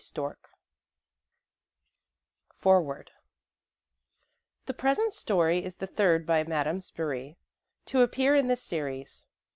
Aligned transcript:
STORK 0.03 0.49
1921 2.63 2.89
FOREWORD 2.89 3.11
The 4.65 4.73
present 4.73 5.13
story 5.13 5.63
is 5.63 5.75
the 5.75 5.85
third 5.85 6.25
by 6.25 6.43
Madame 6.43 6.79
Spyri 6.79 7.35
to 7.85 8.01
appear 8.01 8.35
in 8.35 8.47
this 8.47 8.63
series. 8.63 9.27